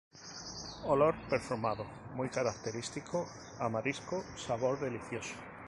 [0.87, 3.27] Olor perfumado muy característico,
[3.59, 5.35] a marisco, sabor delicioso.